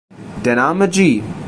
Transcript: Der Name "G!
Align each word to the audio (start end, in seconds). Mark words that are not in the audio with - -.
Der 0.43 0.55
Name 0.55 0.87
"G! 0.89 1.21